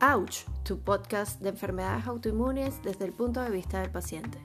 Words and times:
Ouch, 0.00 0.44
tu 0.62 0.78
podcast 0.78 1.40
de 1.40 1.48
enfermedades 1.48 2.06
autoinmunes 2.06 2.80
desde 2.84 3.04
el 3.04 3.12
punto 3.12 3.42
de 3.42 3.50
vista 3.50 3.80
del 3.80 3.90
paciente. 3.90 4.38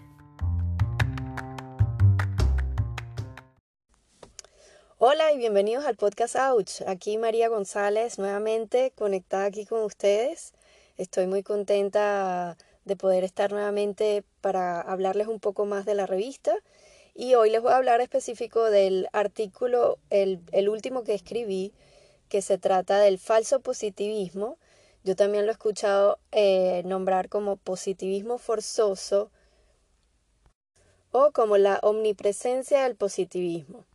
Hola 4.97 5.31
y 5.31 5.38
bienvenidos 5.38 5.86
al 5.86 5.95
podcast 5.95 6.36
Ouch. 6.38 6.81
Aquí 6.88 7.20
María 7.20 7.50
González 7.50 8.18
nuevamente 8.18 8.94
conectada 8.95 9.45
aquí 9.45 9.68
con 9.68 9.84
ustedes. 9.84 10.54
Estoy 10.98 11.27
muy 11.27 11.44
contenta 11.44 12.58
de 12.85 12.95
poder 12.95 13.23
estar 13.23 13.52
nuevamente 13.52 14.23
para 14.41 14.81
hablarles 14.81 15.27
un 15.27 15.40
poco 15.40 15.67
más 15.67 15.85
de 15.85 15.94
la 15.94 16.08
revista. 16.08 16.55
Y 17.13 17.35
hoy 17.35 17.52
les 17.52 17.62
voy 17.62 17.73
a 17.73 17.77
hablar 17.77 18.02
específico 18.02 18.72
del 18.72 19.08
artículo, 19.13 19.99
el, 20.09 20.40
el 20.52 20.67
último 20.67 21.04
que 21.04 21.13
escribí, 21.13 21.73
que 22.27 22.41
se 22.41 22.58
trata 22.58 22.98
del 22.98 23.20
falso 23.20 23.59
positivismo 23.59 24.58
yo 25.03 25.16
también 25.16 25.45
lo 25.45 25.52
he 25.52 25.53
escuchado 25.53 26.17
eh, 26.31 26.81
nombrar 26.85 27.30
como 27.30 27.57
positivismo 27.57 28.38
forzoso 28.38 29.31
o 31.11 31.31
como 31.31 31.57
la 31.57 31.80
omnipresencia 31.84 32.84
del 32.84 32.95
positivismo. 32.95 33.85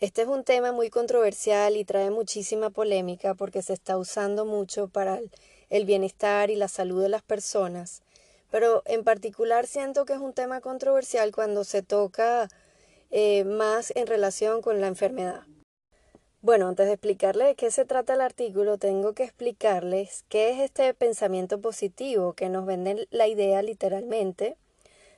Este 0.00 0.22
es 0.22 0.28
un 0.28 0.44
tema 0.44 0.72
muy 0.72 0.90
controversial 0.90 1.76
y 1.76 1.84
trae 1.84 2.10
muchísima 2.10 2.70
polémica 2.70 3.34
porque 3.34 3.62
se 3.62 3.72
está 3.72 3.98
usando 3.98 4.44
mucho 4.44 4.88
para 4.88 5.20
el 5.70 5.84
bienestar 5.84 6.50
y 6.50 6.56
la 6.56 6.68
salud 6.68 7.02
de 7.02 7.08
las 7.08 7.22
personas, 7.22 8.02
pero 8.50 8.82
en 8.86 9.04
particular 9.04 9.66
siento 9.66 10.04
que 10.04 10.14
es 10.14 10.20
un 10.20 10.32
tema 10.32 10.60
controversial 10.60 11.32
cuando 11.32 11.64
se 11.64 11.82
toca 11.82 12.48
eh, 13.10 13.44
más 13.44 13.92
en 13.96 14.06
relación 14.06 14.62
con 14.62 14.80
la 14.80 14.86
enfermedad. 14.86 15.42
Bueno, 16.40 16.68
antes 16.68 16.86
de 16.86 16.92
explicarles 16.92 17.48
de 17.48 17.54
qué 17.56 17.72
se 17.72 17.84
trata 17.84 18.14
el 18.14 18.20
artículo, 18.20 18.78
tengo 18.78 19.12
que 19.12 19.24
explicarles 19.24 20.24
qué 20.28 20.50
es 20.50 20.60
este 20.60 20.94
pensamiento 20.94 21.60
positivo 21.60 22.34
que 22.34 22.48
nos 22.48 22.64
vende 22.64 23.08
la 23.10 23.26
idea 23.26 23.60
literalmente 23.60 24.56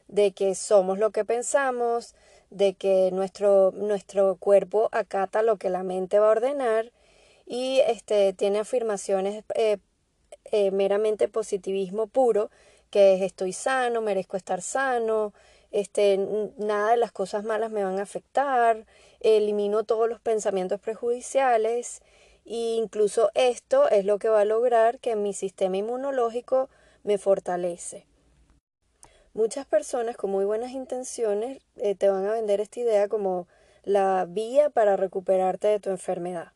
de 0.08 0.32
que 0.32 0.54
somos 0.54 0.98
lo 0.98 1.10
que 1.10 1.26
pensamos, 1.26 2.14
de 2.48 2.72
que 2.72 3.10
nuestro, 3.12 3.70
nuestro 3.72 4.36
cuerpo 4.36 4.88
acata 4.92 5.42
lo 5.42 5.58
que 5.58 5.68
la 5.68 5.82
mente 5.82 6.18
va 6.18 6.28
a 6.28 6.30
ordenar 6.30 6.90
y 7.46 7.80
este, 7.86 8.32
tiene 8.32 8.60
afirmaciones 8.60 9.44
eh, 9.56 9.76
eh, 10.52 10.70
meramente 10.70 11.28
positivismo 11.28 12.06
puro, 12.06 12.50
que 12.90 13.14
es 13.14 13.22
estoy 13.22 13.52
sano, 13.52 14.00
merezco 14.00 14.38
estar 14.38 14.62
sano, 14.62 15.34
este, 15.70 16.18
nada 16.56 16.92
de 16.92 16.96
las 16.96 17.12
cosas 17.12 17.44
malas 17.44 17.70
me 17.70 17.84
van 17.84 17.98
a 17.98 18.02
afectar, 18.02 18.86
elimino 19.20 19.84
todos 19.84 20.08
los 20.08 20.20
pensamientos 20.20 20.80
prejudiciales 20.80 22.00
e 22.44 22.74
incluso 22.76 23.30
esto 23.34 23.88
es 23.88 24.04
lo 24.04 24.18
que 24.18 24.28
va 24.28 24.40
a 24.40 24.44
lograr 24.44 24.98
que 24.98 25.16
mi 25.16 25.32
sistema 25.32 25.76
inmunológico 25.76 26.68
me 27.04 27.18
fortalece. 27.18 28.06
Muchas 29.32 29.66
personas 29.66 30.16
con 30.16 30.30
muy 30.30 30.44
buenas 30.44 30.72
intenciones 30.72 31.62
eh, 31.76 31.94
te 31.94 32.08
van 32.08 32.26
a 32.26 32.32
vender 32.32 32.60
esta 32.60 32.80
idea 32.80 33.08
como 33.08 33.46
la 33.84 34.26
vía 34.28 34.70
para 34.70 34.96
recuperarte 34.96 35.68
de 35.68 35.80
tu 35.80 35.90
enfermedad. 35.90 36.52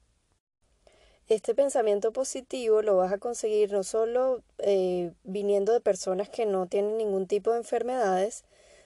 Este 1.28 1.54
pensamiento 1.54 2.12
positivo 2.12 2.82
lo 2.82 2.96
vas 2.96 3.12
a 3.12 3.18
conseguir 3.18 3.72
no 3.72 3.82
solo 3.82 4.42
eh, 4.58 5.12
viniendo 5.22 5.72
de 5.72 5.80
personas 5.80 6.28
que 6.28 6.44
no 6.44 6.66
tienen 6.66 6.98
ningún 6.98 7.26
tipo 7.26 7.52
de 7.52 7.58
enfermedades, 7.58 8.44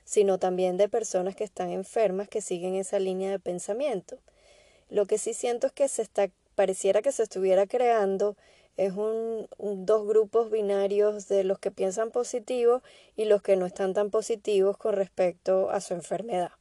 sino 0.08 0.38
también 0.38 0.78
de 0.78 0.88
personas 0.88 1.36
que 1.36 1.44
están 1.44 1.68
enfermas 1.68 2.30
que 2.30 2.40
siguen 2.40 2.74
esa 2.76 2.98
línea 2.98 3.30
de 3.30 3.38
pensamiento. 3.38 4.16
Lo 4.88 5.04
que 5.04 5.18
sí 5.18 5.34
siento 5.34 5.66
es 5.66 5.74
que 5.74 5.86
se 5.86 6.00
está, 6.00 6.30
pareciera 6.54 7.02
que 7.02 7.12
se 7.12 7.24
estuviera 7.24 7.66
creando 7.66 8.34
es 8.78 8.94
un, 8.94 9.48
dos 9.58 10.06
grupos 10.06 10.50
binarios 10.50 11.28
de 11.28 11.44
los 11.44 11.58
que 11.58 11.70
piensan 11.70 12.10
positivo 12.10 12.80
y 13.16 13.26
los 13.26 13.42
que 13.42 13.56
no 13.56 13.66
están 13.66 13.92
tan 13.92 14.08
positivos 14.08 14.78
con 14.78 14.94
respecto 14.94 15.68
a 15.68 15.82
su 15.82 15.92
enfermedad. 15.92 16.52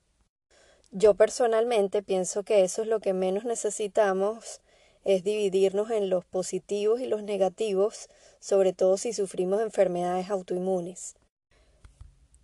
Yo 0.92 1.14
personalmente 1.14 2.04
pienso 2.04 2.44
que 2.44 2.66
eso 2.66 2.82
es 2.82 2.90
lo 2.90 3.00
que 3.00 3.14
menos 3.14 3.46
necesitamos 3.46 4.60
es 5.06 5.24
dividirnos 5.24 5.90
en 5.90 6.10
los 6.10 6.26
positivos 6.26 7.00
y 7.00 7.08
los 7.08 7.24
negativos, 7.24 8.10
sobre 8.42 8.74
todo 8.74 8.98
si 8.98 9.14
sufrimos 9.14 9.62
enfermedades 9.62 10.30
autoinmunes. 10.30 11.16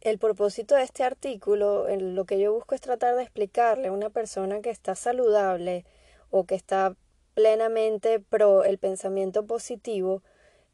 El 0.03 0.19
propósito 0.19 0.75
de 0.75 0.83
este 0.83 1.05
artículo, 1.05 1.87
lo 1.87 2.25
que 2.25 2.37
yo 2.37 2.51
busco 2.53 2.75
es 2.75 2.81
tratar 2.81 3.15
de 3.15 3.23
explicarle 3.23 3.87
a 3.87 3.93
una 3.93 4.09
persona 4.09 4.59
que 4.59 4.69
está 4.69 4.95
saludable 4.95 5.85
o 6.29 6.43
que 6.43 6.55
está 6.55 6.97
plenamente 7.35 8.19
pro 8.19 8.65
el 8.65 8.77
pensamiento 8.79 9.45
positivo, 9.45 10.21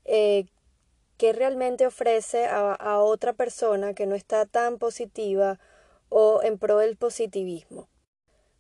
eh, 0.03 0.47
que 1.17 1.31
realmente 1.31 1.85
ofrece 1.85 2.47
a, 2.47 2.73
a 2.73 2.97
otra 3.01 3.33
persona 3.33 3.93
que 3.93 4.07
no 4.07 4.15
está 4.15 4.47
tan 4.47 4.79
positiva 4.79 5.59
o 6.09 6.41
en 6.41 6.57
pro 6.57 6.79
del 6.79 6.97
positivismo. 6.97 7.87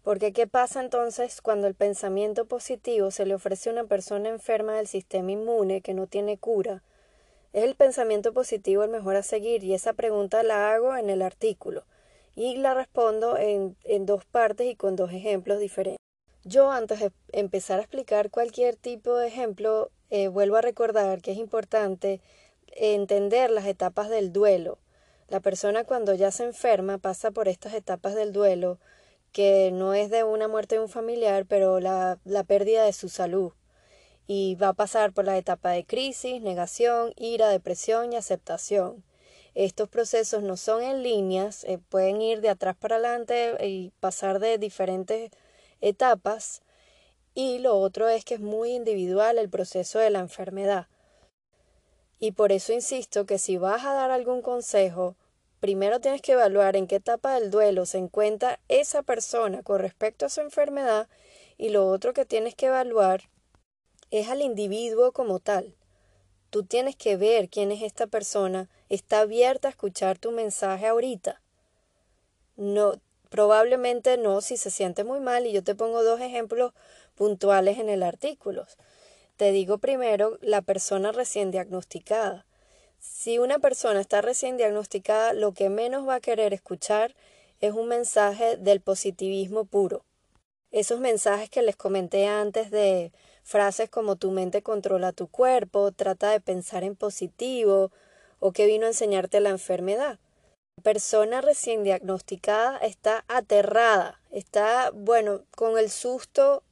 Porque 0.03 0.33
¿qué 0.33 0.45
pasa 0.45 0.81
entonces 0.81 1.41
cuando 1.41 1.65
el 1.65 1.73
pensamiento 1.73 2.45
positivo 2.45 3.09
se 3.09 3.25
le 3.25 3.33
ofrece 3.33 3.69
a 3.69 3.73
una 3.73 3.85
persona 3.85 4.29
enferma 4.29 4.75
del 4.75 4.85
sistema 4.85 5.31
inmune 5.31 5.81
que 5.81 5.95
no 5.95 6.05
tiene 6.05 6.37
cura 6.37 6.83
¿Es 7.51 7.63
el 7.63 7.73
pensamiento 7.73 8.31
positivo 8.31 8.83
el 8.83 8.91
mejor 8.91 9.15
a 9.15 9.23
seguir? 9.23 9.63
Y 9.63 9.73
esa 9.73 9.93
pregunta 9.93 10.43
la 10.43 10.71
hago 10.71 10.95
en 10.95 11.09
el 11.09 11.23
artículo 11.23 11.83
y 12.35 12.57
la 12.57 12.75
respondo 12.75 13.37
en, 13.37 13.75
en 13.85 14.05
dos 14.05 14.23
partes 14.25 14.67
y 14.67 14.75
con 14.75 14.95
dos 14.95 15.11
ejemplos 15.11 15.59
diferentes. 15.59 15.97
Yo 16.43 16.71
antes 16.71 16.99
de 16.99 17.11
empezar 17.31 17.79
a 17.79 17.81
explicar 17.81 18.29
cualquier 18.29 18.75
tipo 18.75 19.17
de 19.17 19.27
ejemplo, 19.27 19.89
eh, 20.11 20.27
vuelvo 20.27 20.57
a 20.57 20.61
recordar 20.61 21.21
que 21.21 21.31
es 21.31 21.37
importante 21.37 22.21
entender 22.67 23.49
las 23.49 23.65
etapas 23.65 24.09
del 24.09 24.31
duelo. 24.31 24.77
La 25.27 25.39
persona 25.39 25.83
cuando 25.83 26.13
ya 26.13 26.31
se 26.31 26.43
enferma 26.43 26.99
pasa 26.99 27.31
por 27.31 27.47
estas 27.47 27.73
etapas 27.73 28.13
del 28.13 28.31
duelo, 28.31 28.77
que 29.31 29.71
no 29.71 29.95
es 29.95 30.11
de 30.11 30.23
una 30.23 30.47
muerte 30.47 30.75
de 30.75 30.81
un 30.81 30.89
familiar, 30.89 31.45
pero 31.47 31.79
la, 31.79 32.19
la 32.25 32.43
pérdida 32.43 32.85
de 32.85 32.93
su 32.93 33.09
salud 33.09 33.53
y 34.31 34.53
va 34.53 34.67
a 34.67 34.73
pasar 34.73 35.11
por 35.11 35.25
la 35.25 35.39
etapa 35.39 35.71
de 35.71 35.83
crisis, 35.83 36.39
negación, 36.39 37.13
ira, 37.15 37.49
depresión 37.49 38.13
y 38.13 38.15
aceptación. 38.15 39.03
Estos 39.55 39.89
procesos 39.89 40.43
no 40.43 40.55
son 40.55 40.83
en 40.83 41.01
líneas, 41.01 41.63
eh, 41.63 41.79
pueden 41.89 42.21
ir 42.21 42.39
de 42.39 42.49
atrás 42.49 42.75
para 42.75 42.97
adelante 42.97 43.57
y 43.65 43.91
pasar 43.99 44.37
de 44.37 44.59
diferentes 44.59 45.31
etapas. 45.81 46.61
Y 47.33 47.57
lo 47.57 47.79
otro 47.79 48.07
es 48.07 48.23
que 48.23 48.35
es 48.35 48.39
muy 48.39 48.73
individual 48.73 49.39
el 49.39 49.49
proceso 49.49 49.97
de 49.97 50.11
la 50.11 50.19
enfermedad. 50.19 50.85
Y 52.19 52.33
por 52.33 52.51
eso 52.51 52.71
insisto 52.71 53.25
que 53.25 53.39
si 53.39 53.57
vas 53.57 53.83
a 53.83 53.95
dar 53.95 54.11
algún 54.11 54.43
consejo, 54.43 55.15
primero 55.59 56.01
tienes 56.01 56.21
que 56.21 56.33
evaluar 56.33 56.75
en 56.75 56.85
qué 56.85 56.97
etapa 56.97 57.33
del 57.33 57.49
duelo 57.49 57.87
se 57.87 57.97
encuentra 57.97 58.59
esa 58.67 59.01
persona 59.01 59.63
con 59.63 59.79
respecto 59.79 60.27
a 60.27 60.29
su 60.29 60.41
enfermedad 60.41 61.07
y 61.57 61.69
lo 61.69 61.87
otro 61.89 62.13
que 62.13 62.25
tienes 62.25 62.53
que 62.53 62.67
evaluar 62.67 63.23
es 64.11 64.29
al 64.29 64.41
individuo 64.41 65.11
como 65.11 65.39
tal. 65.39 65.75
Tú 66.49 66.63
tienes 66.63 66.95
que 66.95 67.15
ver 67.15 67.49
quién 67.49 67.71
es 67.71 67.81
esta 67.83 68.07
persona, 68.07 68.69
está 68.89 69.19
abierta 69.19 69.67
a 69.67 69.71
escuchar 69.71 70.17
tu 70.17 70.31
mensaje 70.31 70.87
ahorita. 70.87 71.41
No, 72.55 72.99
probablemente 73.29 74.17
no 74.17 74.41
si 74.41 74.57
se 74.57 74.71
siente 74.71 75.03
muy 75.03 75.19
mal 75.19 75.45
y 75.45 75.51
yo 75.51 75.63
te 75.63 75.75
pongo 75.75 76.03
dos 76.03 76.19
ejemplos 76.21 76.73
puntuales 77.15 77.77
en 77.77 77.89
el 77.89 78.03
artículo. 78.03 78.65
Te 79.37 79.51
digo 79.51 79.77
primero 79.77 80.37
la 80.41 80.61
persona 80.61 81.11
recién 81.11 81.51
diagnosticada. 81.51 82.45
Si 82.99 83.39
una 83.39 83.59
persona 83.59 84.01
está 84.01 84.21
recién 84.21 84.57
diagnosticada, 84.57 85.33
lo 85.33 85.53
que 85.53 85.69
menos 85.69 86.07
va 86.07 86.15
a 86.15 86.19
querer 86.19 86.53
escuchar 86.53 87.15
es 87.61 87.73
un 87.73 87.87
mensaje 87.87 88.57
del 88.57 88.81
positivismo 88.81 89.65
puro. 89.65 90.03
Esos 90.71 90.99
mensajes 90.99 91.49
que 91.49 91.61
les 91.61 91.75
comenté 91.75 92.27
antes 92.27 92.71
de 92.71 93.11
Frases 93.43 93.89
como 93.89 94.15
tu 94.15 94.31
mente 94.31 94.61
controla 94.61 95.11
tu 95.11 95.27
cuerpo, 95.27 95.91
trata 95.91 96.31
de 96.31 96.39
pensar 96.39 96.83
en 96.83 96.95
positivo 96.95 97.91
o 98.39 98.51
que 98.51 98.65
vino 98.65 98.85
a 98.85 98.89
enseñarte 98.89 99.39
la 99.39 99.49
enfermedad. 99.49 100.19
La 100.77 100.83
persona 100.83 101.41
recién 101.41 101.83
diagnosticada 101.83 102.77
está 102.77 103.25
aterrada, 103.27 104.21
está, 104.31 104.91
bueno, 104.93 105.41
con 105.55 105.77
el 105.77 105.89
susto 105.89 106.63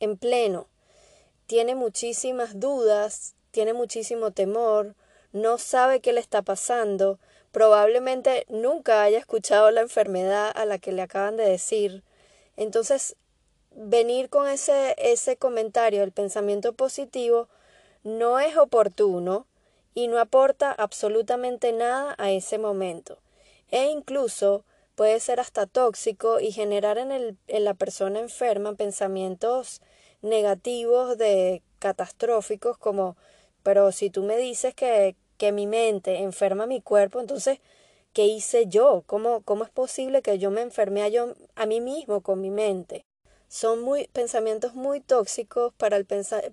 en 0.00 0.16
pleno. 0.16 0.66
Tiene 1.46 1.74
muchísimas 1.74 2.58
dudas, 2.58 3.34
tiene 3.50 3.72
muchísimo 3.72 4.32
temor, 4.32 4.96
no 5.32 5.58
sabe 5.58 6.00
qué 6.00 6.12
le 6.12 6.20
está 6.20 6.42
pasando, 6.42 7.18
probablemente 7.52 8.46
nunca 8.48 9.02
haya 9.02 9.18
escuchado 9.18 9.70
la 9.70 9.82
enfermedad 9.82 10.50
a 10.54 10.64
la 10.64 10.78
que 10.78 10.92
le 10.92 11.02
acaban 11.02 11.36
de 11.36 11.44
decir. 11.44 12.02
Entonces 12.56 13.16
venir 13.76 14.28
con 14.28 14.48
ese, 14.48 14.94
ese 14.98 15.36
comentario 15.36 16.00
del 16.00 16.12
pensamiento 16.12 16.72
positivo 16.72 17.48
no 18.04 18.38
es 18.38 18.56
oportuno 18.56 19.46
y 19.94 20.08
no 20.08 20.18
aporta 20.18 20.72
absolutamente 20.72 21.72
nada 21.72 22.14
a 22.18 22.30
ese 22.30 22.58
momento. 22.58 23.18
E 23.70 23.86
incluso 23.86 24.64
puede 24.94 25.20
ser 25.20 25.40
hasta 25.40 25.66
tóxico 25.66 26.40
y 26.40 26.52
generar 26.52 26.98
en, 26.98 27.12
el, 27.12 27.36
en 27.48 27.64
la 27.64 27.74
persona 27.74 28.20
enferma 28.20 28.74
pensamientos 28.74 29.80
negativos 30.20 31.18
de 31.18 31.62
catastróficos 31.78 32.78
como 32.78 33.16
pero 33.62 33.92
si 33.92 34.10
tú 34.10 34.22
me 34.22 34.36
dices 34.36 34.74
que, 34.74 35.16
que 35.38 35.52
mi 35.52 35.66
mente 35.66 36.18
enferma 36.18 36.66
mi 36.66 36.80
cuerpo, 36.80 37.20
entonces, 37.20 37.60
¿qué 38.12 38.26
hice 38.26 38.66
yo? 38.66 39.04
¿Cómo, 39.06 39.42
cómo 39.42 39.64
es 39.64 39.70
posible 39.70 40.22
que 40.22 40.38
yo 40.38 40.50
me 40.50 40.62
enferme 40.62 41.02
a, 41.02 41.08
yo, 41.08 41.34
a 41.54 41.66
mí 41.66 41.80
mismo 41.80 42.22
con 42.22 42.40
mi 42.40 42.50
mente? 42.50 43.04
Son 43.52 43.82
muy, 43.82 44.06
pensamientos 44.06 44.74
muy 44.74 45.00
tóxicos 45.00 45.74
para 45.74 45.98
el, 45.98 46.06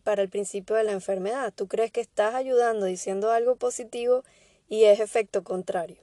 para 0.03 0.21
el 0.21 0.27
principio 0.27 0.75
de 0.75 0.83
la 0.83 0.91
enfermedad. 0.91 1.53
Tú 1.55 1.69
crees 1.69 1.93
que 1.93 2.01
estás 2.01 2.35
ayudando 2.35 2.85
diciendo 2.87 3.31
algo 3.31 3.55
positivo 3.55 4.25
y 4.67 4.83
es 4.83 4.99
efecto 4.99 5.45
contrario. 5.45 5.95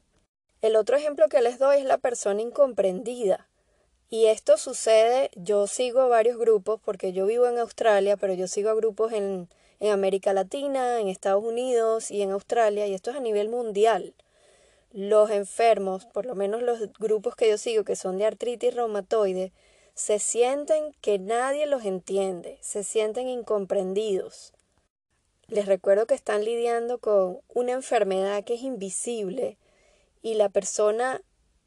El 0.63 0.75
otro 0.75 0.97
ejemplo 0.97 1.29
que 1.29 1.43
les 1.43 1.59
doy 1.59 1.81
es 1.81 1.85
la 1.85 1.99
persona 1.99 2.41
incomprendida. 2.41 3.47
Y 4.09 4.25
esto 4.25 4.57
sucede, 4.57 5.31
yo 5.35 5.67
sigo 5.67 6.09
varios 6.09 6.39
grupos 6.39 6.81
porque 6.83 7.13
yo 7.13 7.27
vivo 7.27 7.47
en 7.47 7.59
Australia, 7.59 8.17
pero 8.17 8.33
yo 8.33 8.49
sigo 8.49 8.71
a 8.71 8.75
grupos 8.75 9.13
en, 9.13 9.51
en 9.81 9.93
América 9.93 10.33
Latina, 10.33 10.99
en 10.99 11.09
Estados 11.09 11.45
Unidos 11.45 12.11
y 12.11 12.23
en 12.23 12.31
Australia, 12.31 12.87
y 12.87 12.95
esto 12.95 13.11
es 13.11 13.19
a 13.19 13.21
nivel 13.21 13.51
mundial. 13.51 14.15
Los 14.93 15.31
enfermos, 15.31 16.07
por 16.07 16.25
lo 16.25 16.35
menos 16.35 16.63
los 16.63 16.91
grupos 16.95 17.37
que 17.37 17.51
yo 17.51 17.59
sigo, 17.59 17.85
que 17.85 17.97
son 17.97 18.17
de 18.17 18.25
artritis 18.25 18.75
reumatoide, 18.75 19.53
se 19.97 20.19
sienten 20.19 20.93
que 21.01 21.19
nadie 21.19 21.67
los 21.67 21.87
entiende, 21.87 22.59
se 22.61 22.85
sienten 22.85 23.29
incomprendidos. 23.29 24.53
Les 25.49 25.65
recuerdo 25.65 26.07
que 26.07 26.15
están 26.15 26.45
lidiando 26.45 26.99
con 26.99 27.41
una 27.55 27.73
enfermedad 27.73 28.45
que 28.45 28.55
es 28.55 28.61
invisible 28.61 29.57
y 30.21 30.35
la 30.35 30.51
persona 30.51 31.23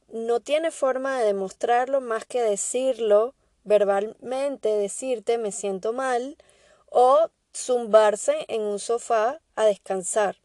no 0.10 0.42
tiene 0.42 0.70
forma 0.70 1.20
de 1.20 1.26
demostrarlo 1.26 2.02
más 2.02 2.24
que 2.26 2.44
decirlo 2.44 3.34
verbalmente, 3.64 4.70
decirte 4.70 5.40
me 5.40 5.52
siento 5.52 5.92
mal 5.92 6.38
o 6.86 7.31
zumbarse 7.56 8.46
en 8.48 8.62
un 8.62 8.78
sofá 8.78 9.42
a 9.56 9.66
descansar. 9.66 10.38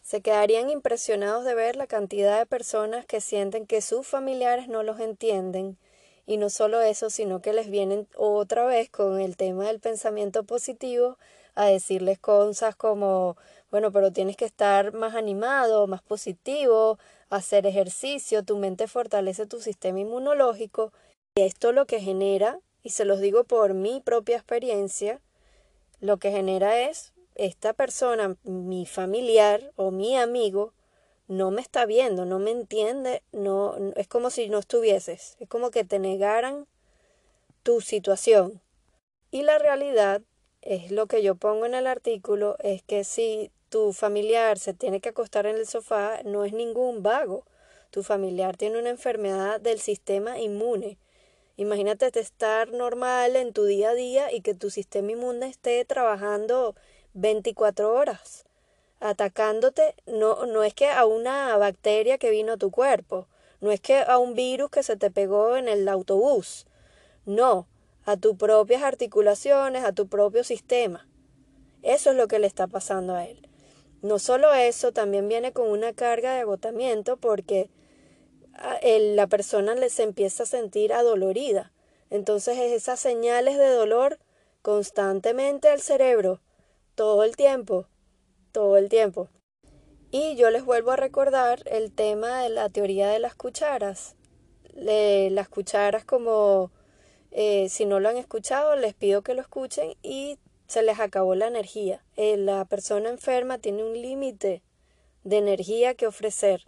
Se 0.00 0.22
quedarían 0.22 0.70
impresionados 0.70 1.44
de 1.44 1.54
ver 1.54 1.76
la 1.76 1.86
cantidad 1.86 2.38
de 2.38 2.46
personas 2.46 3.04
que 3.04 3.20
sienten 3.20 3.66
que 3.66 3.82
sus 3.82 4.06
familiares 4.06 4.68
no 4.68 4.82
los 4.82 4.98
entienden 4.98 5.76
y 6.26 6.36
no 6.36 6.50
solo 6.50 6.80
eso, 6.80 7.10
sino 7.10 7.40
que 7.42 7.52
les 7.52 7.70
vienen 7.70 8.06
otra 8.16 8.64
vez 8.64 8.88
con 8.90 9.20
el 9.20 9.36
tema 9.36 9.66
del 9.66 9.80
pensamiento 9.80 10.44
positivo 10.44 11.18
a 11.54 11.66
decirles 11.66 12.18
cosas 12.18 12.76
como, 12.76 13.36
bueno, 13.70 13.92
pero 13.92 14.12
tienes 14.12 14.36
que 14.36 14.44
estar 14.44 14.92
más 14.92 15.14
animado, 15.14 15.86
más 15.86 16.02
positivo, 16.02 16.98
hacer 17.30 17.66
ejercicio, 17.66 18.44
tu 18.44 18.56
mente 18.56 18.86
fortalece 18.88 19.46
tu 19.46 19.60
sistema 19.60 20.00
inmunológico. 20.00 20.92
Y 21.34 21.42
esto 21.42 21.72
lo 21.72 21.86
que 21.86 22.00
genera, 22.00 22.60
y 22.82 22.90
se 22.90 23.04
los 23.04 23.20
digo 23.20 23.44
por 23.44 23.74
mi 23.74 24.00
propia 24.00 24.36
experiencia, 24.36 25.20
lo 26.00 26.18
que 26.18 26.30
genera 26.30 26.80
es 26.80 27.12
esta 27.34 27.72
persona, 27.72 28.36
mi 28.44 28.86
familiar 28.86 29.72
o 29.76 29.90
mi 29.90 30.16
amigo, 30.16 30.72
no 31.32 31.50
me 31.50 31.62
está 31.62 31.86
viendo, 31.86 32.26
no 32.26 32.38
me 32.38 32.50
entiende, 32.50 33.22
no 33.32 33.74
es 33.96 34.06
como 34.06 34.28
si 34.28 34.48
no 34.48 34.58
estuvieses, 34.58 35.36
es 35.40 35.48
como 35.48 35.70
que 35.70 35.82
te 35.82 35.98
negaran 35.98 36.66
tu 37.62 37.80
situación. 37.80 38.60
Y 39.30 39.42
la 39.42 39.58
realidad 39.58 40.20
es 40.60 40.90
lo 40.90 41.06
que 41.06 41.22
yo 41.22 41.34
pongo 41.34 41.64
en 41.64 41.74
el 41.74 41.86
artículo, 41.86 42.56
es 42.60 42.82
que 42.82 43.04
si 43.04 43.50
tu 43.70 43.94
familiar 43.94 44.58
se 44.58 44.74
tiene 44.74 45.00
que 45.00 45.08
acostar 45.08 45.46
en 45.46 45.56
el 45.56 45.66
sofá, 45.66 46.20
no 46.24 46.44
es 46.44 46.52
ningún 46.52 47.02
vago. 47.02 47.44
Tu 47.90 48.02
familiar 48.02 48.58
tiene 48.58 48.78
una 48.78 48.90
enfermedad 48.90 49.58
del 49.58 49.80
sistema 49.80 50.38
inmune. 50.38 50.98
Imagínate 51.56 52.10
estar 52.20 52.72
normal 52.72 53.36
en 53.36 53.54
tu 53.54 53.64
día 53.64 53.90
a 53.90 53.94
día 53.94 54.32
y 54.32 54.42
que 54.42 54.54
tu 54.54 54.68
sistema 54.68 55.12
inmune 55.12 55.46
esté 55.46 55.82
trabajando 55.86 56.74
24 57.14 57.92
horas, 57.94 58.44
atacándote. 59.02 59.94
No, 60.06 60.46
no 60.46 60.62
es 60.62 60.74
que 60.74 60.88
a 60.88 61.04
una 61.04 61.56
bacteria 61.56 62.18
que 62.18 62.30
vino 62.30 62.54
a 62.54 62.56
tu 62.56 62.70
cuerpo, 62.70 63.26
no 63.60 63.70
es 63.70 63.80
que 63.80 63.98
a 63.98 64.18
un 64.18 64.34
virus 64.34 64.70
que 64.70 64.82
se 64.82 64.96
te 64.96 65.10
pegó 65.10 65.56
en 65.56 65.68
el 65.68 65.88
autobús. 65.88 66.66
No, 67.26 67.66
a 68.04 68.16
tus 68.16 68.36
propias 68.36 68.82
articulaciones, 68.82 69.84
a 69.84 69.92
tu 69.92 70.08
propio 70.08 70.44
sistema. 70.44 71.06
Eso 71.82 72.10
es 72.10 72.16
lo 72.16 72.28
que 72.28 72.38
le 72.38 72.46
está 72.46 72.66
pasando 72.66 73.14
a 73.14 73.24
él. 73.26 73.48
No 74.02 74.18
solo 74.18 74.52
eso, 74.52 74.92
también 74.92 75.28
viene 75.28 75.52
con 75.52 75.68
una 75.68 75.92
carga 75.92 76.34
de 76.34 76.40
agotamiento 76.40 77.16
porque 77.16 77.70
la 78.84 79.26
persona 79.28 79.76
se 79.88 80.02
empieza 80.02 80.42
a 80.42 80.46
sentir 80.46 80.92
adolorida. 80.92 81.72
Entonces 82.10 82.58
esas 82.58 82.98
señales 82.98 83.58
de 83.58 83.68
dolor 83.68 84.18
constantemente 84.60 85.68
al 85.68 85.80
cerebro, 85.80 86.40
todo 86.94 87.22
el 87.24 87.36
tiempo, 87.36 87.86
todo 88.52 88.76
el 88.76 88.88
tiempo. 88.88 89.28
Y 90.10 90.36
yo 90.36 90.50
les 90.50 90.64
vuelvo 90.64 90.92
a 90.92 90.96
recordar 90.96 91.62
el 91.66 91.90
tema 91.92 92.42
de 92.42 92.50
la 92.50 92.68
teoría 92.68 93.08
de 93.08 93.18
las 93.18 93.34
cucharas. 93.34 94.16
las 94.74 95.48
cucharas 95.48 96.04
como 96.04 96.70
eh, 97.30 97.70
si 97.70 97.86
no 97.86 97.98
lo 97.98 98.10
han 98.10 98.18
escuchado, 98.18 98.76
les 98.76 98.94
pido 98.94 99.22
que 99.22 99.34
lo 99.34 99.40
escuchen 99.40 99.94
y 100.02 100.38
se 100.66 100.82
les 100.82 101.00
acabó 101.00 101.34
la 101.34 101.46
energía. 101.46 102.04
Eh, 102.16 102.36
la 102.36 102.64
persona 102.66 103.08
enferma 103.08 103.58
tiene 103.58 103.82
un 103.84 103.94
límite 103.94 104.62
de 105.24 105.38
energía 105.38 105.94
que 105.94 106.06
ofrecer, 106.06 106.66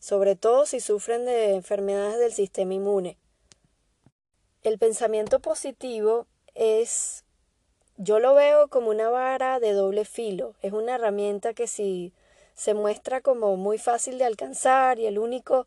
sobre 0.00 0.34
todo 0.34 0.66
si 0.66 0.80
sufren 0.80 1.24
de 1.24 1.54
enfermedades 1.54 2.18
del 2.18 2.32
sistema 2.32 2.74
inmune. 2.74 3.18
El 4.62 4.78
pensamiento 4.78 5.40
positivo 5.40 6.26
es, 6.54 7.23
yo 7.96 8.18
lo 8.18 8.34
veo 8.34 8.68
como 8.68 8.90
una 8.90 9.08
vara 9.08 9.60
de 9.60 9.72
doble 9.72 10.04
filo, 10.04 10.54
es 10.62 10.72
una 10.72 10.96
herramienta 10.96 11.54
que 11.54 11.66
si 11.66 12.12
se 12.54 12.74
muestra 12.74 13.20
como 13.20 13.56
muy 13.56 13.78
fácil 13.78 14.18
de 14.18 14.24
alcanzar 14.24 14.98
y 14.98 15.06
el 15.06 15.18
único 15.18 15.66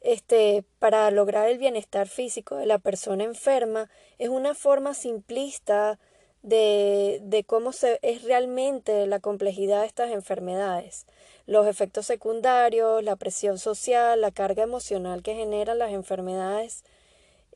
este, 0.00 0.64
para 0.78 1.10
lograr 1.10 1.48
el 1.48 1.58
bienestar 1.58 2.08
físico 2.08 2.56
de 2.56 2.66
la 2.66 2.78
persona 2.78 3.24
enferma 3.24 3.90
es 4.18 4.28
una 4.28 4.54
forma 4.54 4.94
simplista 4.94 5.98
de, 6.42 7.20
de 7.22 7.42
cómo 7.42 7.72
se, 7.72 7.98
es 8.02 8.22
realmente 8.22 9.06
la 9.06 9.18
complejidad 9.18 9.80
de 9.80 9.86
estas 9.86 10.12
enfermedades, 10.12 11.06
los 11.46 11.66
efectos 11.66 12.06
secundarios, 12.06 13.02
la 13.02 13.16
presión 13.16 13.58
social, 13.58 14.20
la 14.20 14.30
carga 14.30 14.62
emocional 14.62 15.22
que 15.22 15.34
generan 15.34 15.78
las 15.78 15.92
enfermedades 15.92 16.84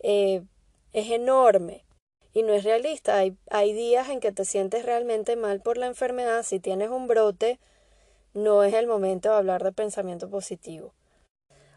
eh, 0.03 0.43
es 0.93 1.11
enorme 1.11 1.85
y 2.33 2.43
no 2.43 2.53
es 2.53 2.65
realista. 2.65 3.17
Hay, 3.17 3.37
hay 3.51 3.73
días 3.73 4.09
en 4.09 4.21
que 4.21 4.33
te 4.33 4.45
sientes 4.45 4.85
realmente 4.85 5.37
mal 5.37 5.61
por 5.61 5.77
la 5.77 5.87
enfermedad, 5.87 6.43
si 6.43 6.61
tienes 6.61 6.91
un 6.91 7.07
brote, 7.07 7.59
no 8.35 8.63
es 8.63 8.75
el 8.75 8.87
momento 8.87 9.31
de 9.31 9.37
hablar 9.37 9.65
de 9.65 9.73
pensamiento 9.73 10.29
positivo. 10.31 10.93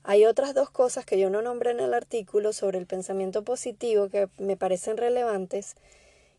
Hay 0.04 0.26
otras 0.26 0.54
dos 0.54 0.70
cosas 0.70 1.06
que 1.06 1.18
yo 1.18 1.30
no 1.30 1.42
nombré 1.42 1.72
en 1.72 1.80
el 1.80 1.94
artículo 1.94 2.52
sobre 2.52 2.78
el 2.78 2.86
pensamiento 2.86 3.44
positivo 3.44 4.10
que 4.10 4.28
me 4.38 4.58
parecen 4.58 4.98
relevantes. 4.98 5.76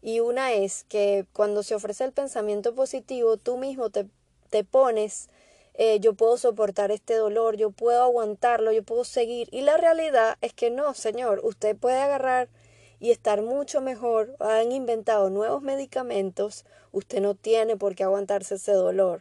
Y 0.02 0.20
una 0.20 0.52
es 0.52 0.84
que 0.84 1.24
cuando 1.32 1.62
se 1.62 1.74
ofrece 1.74 2.04
el 2.04 2.12
pensamiento 2.12 2.74
positivo, 2.74 3.38
tú 3.38 3.56
mismo 3.56 3.88
te, 3.88 4.06
te 4.50 4.64
pones, 4.64 5.30
eh, 5.72 5.98
yo 5.98 6.12
puedo 6.12 6.36
soportar 6.36 6.90
este 6.90 7.14
dolor, 7.14 7.56
yo 7.56 7.70
puedo 7.70 8.02
aguantarlo, 8.02 8.70
yo 8.70 8.82
puedo 8.82 9.04
seguir. 9.04 9.48
Y 9.50 9.62
la 9.62 9.78
realidad 9.78 10.36
es 10.42 10.52
que 10.52 10.70
no, 10.70 10.92
señor, 10.92 11.40
usted 11.42 11.74
puede 11.74 11.98
agarrar 11.98 12.48
y 13.04 13.10
estar 13.10 13.42
mucho 13.42 13.82
mejor. 13.82 14.34
Han 14.38 14.72
inventado 14.72 15.28
nuevos 15.28 15.60
medicamentos, 15.60 16.64
usted 16.90 17.20
no 17.20 17.34
tiene 17.34 17.76
por 17.76 17.94
qué 17.94 18.04
aguantarse 18.04 18.54
ese 18.54 18.72
dolor. 18.72 19.20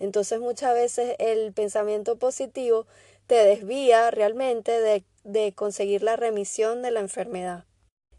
Entonces 0.00 0.40
muchas 0.40 0.74
veces 0.74 1.14
el 1.20 1.52
pensamiento 1.52 2.16
positivo 2.16 2.84
te 3.28 3.36
desvía 3.36 4.10
realmente 4.10 4.72
de, 4.72 5.04
de 5.22 5.52
conseguir 5.52 6.02
la 6.02 6.16
remisión 6.16 6.82
de 6.82 6.90
la 6.90 6.98
enfermedad. 6.98 7.64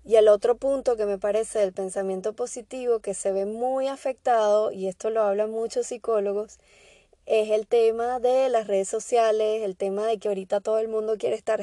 Y 0.06 0.16
el 0.16 0.30
otro 0.30 0.56
punto 0.56 0.96
que 0.96 1.06
me 1.06 1.18
parece 1.18 1.60
del 1.60 1.74
pensamiento 1.74 2.32
positivo 2.32 3.00
que 3.00 3.14
se 3.14 3.34
ve 3.34 3.46
muy 3.46 3.90
afectado, 3.90 4.72
y 4.72 4.88
esto 4.88 5.10
lo 5.10 5.24
hablan 5.24 5.52
muchos 5.52 5.88
psicólogos, 5.88 6.60
es 7.26 7.50
el 7.50 7.68
tema 7.68 8.22
de 8.22 8.48
las 8.48 8.68
redes 8.68 8.88
sociales, 8.88 9.64
el 9.64 9.76
tema 9.76 10.08
de 10.08 10.18
que 10.18 10.30
ahorita 10.30 10.62
todo 10.62 10.78
el 10.80 10.88
mundo 10.88 11.18
quiere 11.18 11.36
estar 11.36 11.62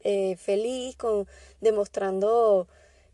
eh, 0.00 0.34
feliz, 0.38 0.96
con, 0.96 1.28
demostrando 1.60 2.66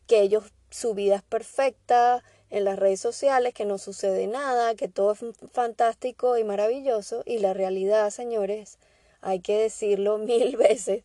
que 0.07 0.21
ellos 0.21 0.45
su 0.71 0.95
vida 0.95 1.17
es 1.17 1.23
perfecta 1.23 2.23
en 2.51 2.65
las 2.65 2.79
redes 2.79 3.01
sociales, 3.01 3.55
que 3.55 3.65
no 3.65 3.79
sucede 3.79 4.27
nada, 4.27 4.75
que 4.75 4.89
todo 4.89 5.13
es 5.13 5.21
fantástico 5.53 6.39
y 6.39 6.45
maravilloso, 6.45 7.23
y 7.25 7.39
la 7.39 7.55
realidad, 7.55 8.11
señores, 8.11 8.79
hay 9.21 9.41
que 9.41 9.59
decirlo 9.59 10.19
mil 10.19 10.57
veces, 10.57 11.03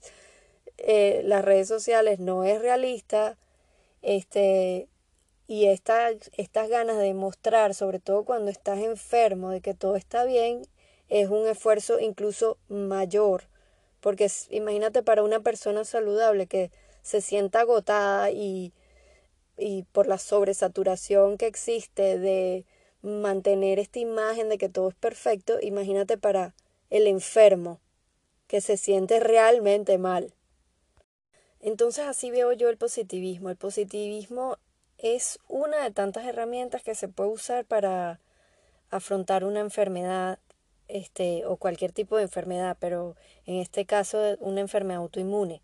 eh, 0.77 1.21
las 1.25 1.43
redes 1.43 1.67
sociales 1.67 2.19
no 2.19 2.43
es 2.43 2.61
realista, 2.61 3.37
este, 4.01 4.87
y 5.47 5.65
esta, 5.65 6.09
estas 6.37 6.69
ganas 6.69 6.97
de 6.97 7.13
mostrar, 7.13 7.73
sobre 7.73 7.99
todo 7.99 8.23
cuando 8.23 8.51
estás 8.51 8.79
enfermo, 8.79 9.49
de 9.49 9.61
que 9.61 9.73
todo 9.73 9.95
está 9.95 10.25
bien, 10.25 10.63
es 11.09 11.29
un 11.29 11.47
esfuerzo 11.47 11.99
incluso 11.99 12.57
mayor, 12.69 13.43
porque 13.99 14.29
imagínate 14.49 15.03
para 15.03 15.23
una 15.23 15.41
persona 15.41 15.83
saludable 15.85 16.47
que 16.47 16.71
se 17.01 17.21
sienta 17.21 17.61
agotada 17.61 18.31
y, 18.31 18.73
y 19.57 19.83
por 19.91 20.07
la 20.07 20.17
sobresaturación 20.17 21.37
que 21.37 21.47
existe 21.47 22.17
de, 22.19 22.65
mantener 23.01 23.79
esta 23.79 23.99
imagen 23.99 24.49
de 24.49 24.57
que 24.57 24.69
todo 24.69 24.89
es 24.89 24.95
perfecto, 24.95 25.59
imagínate 25.61 26.17
para 26.17 26.53
el 26.89 27.07
enfermo 27.07 27.79
que 28.47 28.61
se 28.61 28.77
siente 28.77 29.19
realmente 29.19 29.97
mal. 29.97 30.33
Entonces 31.59 32.05
así 32.05 32.31
veo 32.31 32.53
yo 32.53 32.69
el 32.69 32.77
positivismo. 32.77 33.49
El 33.49 33.55
positivismo 33.55 34.57
es 34.97 35.39
una 35.47 35.83
de 35.83 35.91
tantas 35.91 36.25
herramientas 36.25 36.83
que 36.83 36.95
se 36.95 37.07
puede 37.07 37.29
usar 37.29 37.65
para 37.65 38.19
afrontar 38.89 39.45
una 39.45 39.61
enfermedad 39.61 40.39
este, 40.87 41.45
o 41.45 41.55
cualquier 41.55 41.91
tipo 41.91 42.17
de 42.17 42.23
enfermedad, 42.23 42.77
pero 42.79 43.15
en 43.45 43.55
este 43.55 43.85
caso 43.85 44.19
una 44.39 44.61
enfermedad 44.61 45.01
autoinmune. 45.01 45.61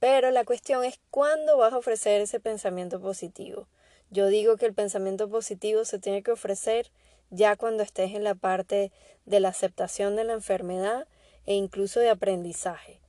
Pero 0.00 0.30
la 0.30 0.44
cuestión 0.44 0.84
es 0.84 0.98
cuándo 1.10 1.58
vas 1.58 1.72
a 1.72 1.78
ofrecer 1.78 2.20
ese 2.20 2.40
pensamiento 2.40 3.00
positivo. 3.00 3.68
Yo 4.10 4.26
digo 4.26 4.56
que 4.56 4.66
el 4.66 4.74
pensamiento 4.74 5.28
positivo 5.28 5.84
se 5.84 6.00
tiene 6.00 6.22
que 6.22 6.32
ofrecer 6.32 6.90
ya 7.30 7.54
cuando 7.54 7.82
estés 7.84 8.14
en 8.14 8.24
la 8.24 8.34
parte 8.34 8.90
de 9.24 9.40
la 9.40 9.50
aceptación 9.50 10.16
de 10.16 10.24
la 10.24 10.32
enfermedad 10.32 11.06
e 11.46 11.54
incluso 11.54 12.00
de 12.00 12.10
aprendizaje, 12.10 13.00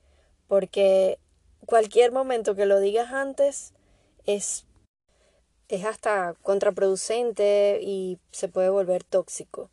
porque 0.48 1.17
cualquier 1.65 2.12
momento 2.12 2.55
que 2.55 2.65
lo 2.65 2.79
digas 2.79 3.12
antes 3.12 3.74
es, 4.25 4.65
es 5.69 5.86
hasta 5.86 6.36
contraproducente 6.41 7.79
y 7.81 8.19
se 8.31 8.48
puede 8.48 8.69
volver 8.69 9.03
tóxico. 9.03 9.71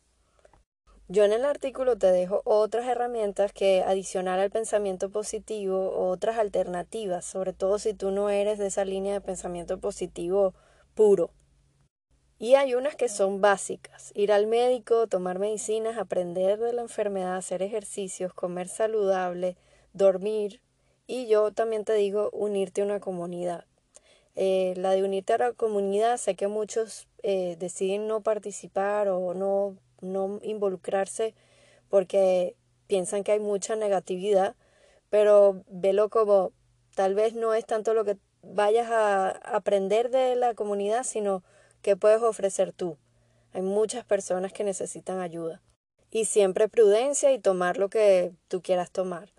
Yo 1.11 1.23
en 1.23 1.33
el 1.33 1.43
artículo 1.43 1.97
te 1.97 2.11
dejo 2.11 2.43
otras 2.45 2.87
herramientas 2.87 3.51
que 3.51 3.81
adicionar 3.81 4.39
al 4.39 4.51
pensamiento 4.51 5.09
positivo, 5.09 5.91
otras 5.97 6.37
alternativas, 6.37 7.25
sobre 7.25 7.51
todo 7.51 7.79
si 7.79 7.95
tú 7.95 8.11
no 8.11 8.29
eres 8.29 8.59
de 8.59 8.67
esa 8.67 8.85
línea 8.85 9.13
de 9.13 9.21
pensamiento 9.21 9.79
positivo 9.79 10.53
puro. 10.93 11.31
Y 12.37 12.53
hay 12.53 12.75
unas 12.75 12.95
que 12.95 13.09
son 13.09 13.41
básicas, 13.41 14.11
ir 14.13 14.31
al 14.31 14.45
médico, 14.45 15.07
tomar 15.07 15.39
medicinas, 15.39 15.97
aprender 15.97 16.59
de 16.59 16.73
la 16.73 16.83
enfermedad, 16.83 17.37
hacer 17.37 17.63
ejercicios, 17.63 18.35
comer 18.35 18.67
saludable, 18.67 19.57
dormir, 19.93 20.61
y 21.07 21.25
yo 21.25 21.51
también 21.51 21.85
te 21.85 21.93
digo 21.93 22.29
unirte 22.33 22.81
a 22.81 22.85
una 22.85 22.99
comunidad. 22.99 23.65
Eh, 24.35 24.75
la 24.77 24.91
de 24.91 25.03
unirte 25.03 25.33
a 25.33 25.39
la 25.39 25.53
comunidad, 25.53 26.17
sé 26.17 26.35
que 26.35 26.47
muchos 26.47 27.07
eh, 27.23 27.55
deciden 27.57 28.05
no 28.05 28.21
participar 28.21 29.07
o 29.07 29.33
no, 29.33 29.75
no 30.01 30.39
involucrarse 30.43 31.35
porque 31.89 32.55
piensan 32.87 33.23
que 33.23 33.33
hay 33.33 33.39
mucha 33.39 33.75
negatividad, 33.75 34.55
pero 35.09 35.63
velo 35.67 36.09
como 36.09 36.51
tal 36.95 37.15
vez 37.15 37.33
no 37.33 37.53
es 37.53 37.65
tanto 37.65 37.93
lo 37.93 38.05
que 38.05 38.17
vayas 38.41 38.89
a 38.89 39.29
aprender 39.29 40.09
de 40.09 40.35
la 40.35 40.53
comunidad, 40.53 41.03
sino 41.03 41.43
que 41.81 41.95
puedes 41.95 42.21
ofrecer 42.21 42.73
tú. 42.73 42.97
Hay 43.53 43.61
muchas 43.61 44.05
personas 44.05 44.53
que 44.53 44.63
necesitan 44.63 45.19
ayuda. 45.19 45.61
Y 46.11 46.25
siempre 46.25 46.67
prudencia 46.67 47.31
y 47.31 47.39
tomar 47.39 47.77
lo 47.77 47.89
que 47.89 48.31
tú 48.47 48.61
quieras 48.61 48.91
tomar. 48.91 49.31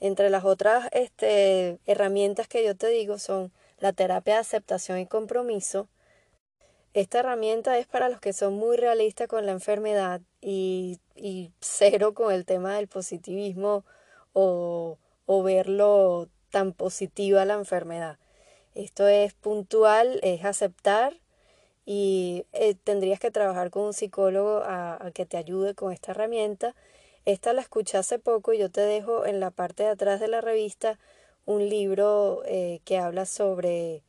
Entre 0.00 0.30
las 0.30 0.44
otras 0.44 0.88
este, 0.92 1.78
herramientas 1.86 2.48
que 2.48 2.64
yo 2.64 2.76
te 2.76 2.88
digo 2.88 3.18
son 3.18 3.52
la 3.78 3.92
terapia 3.92 4.34
de 4.34 4.40
aceptación 4.40 4.98
y 4.98 5.06
compromiso. 5.06 5.88
Esta 6.94 7.20
herramienta 7.20 7.76
es 7.78 7.86
para 7.86 8.08
los 8.08 8.20
que 8.20 8.32
son 8.32 8.54
muy 8.54 8.76
realistas 8.76 9.28
con 9.28 9.44
la 9.46 9.52
enfermedad 9.52 10.20
y, 10.40 11.00
cero 11.60 12.14
con 12.14 12.32
el 12.32 12.46
tema 12.46 12.76
del 12.76 12.88
positivismo 12.88 13.84
o, 14.32 14.98
verlo 15.44 16.28
tan 16.50 16.72
positiva 16.72 17.44
la 17.44 17.54
enfermedad. 17.54 18.18
Esto 18.74 19.08
es 19.08 19.34
puntual, 19.34 20.20
es 20.22 20.44
aceptar 20.44 21.20
y 21.84 22.46
eh, 22.52 22.74
tendrías 22.82 23.20
que 23.20 23.30
trabajar 23.30 23.70
con 23.70 23.82
un 23.82 23.92
psicólogo 23.92 24.58
a, 24.64 25.04
a, 25.06 25.10
que 25.10 25.26
te 25.26 25.36
ayude 25.36 25.74
con 25.74 25.92
esta 25.92 26.12
herramienta 26.12 26.74
esta 27.24 27.54
la 27.54 27.62
escuché 27.62 27.96
hace 27.96 28.18
poco 28.18 28.52
y 28.52 28.58
yo 28.58 28.70
te 28.70 28.82
dejo 28.82 29.24
en 29.24 29.40
la 29.40 29.50
parte 29.50 29.84
de 29.84 29.88
atrás 29.88 30.20
de 30.20 30.28
la 30.28 30.42
revista 30.42 30.98
un 31.46 31.68
libro 31.70 32.42
eh, 32.44 32.80
que 32.84 32.98
habla 32.98 33.24
sobre 33.24 34.02